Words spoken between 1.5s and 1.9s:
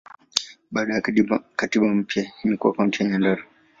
katiba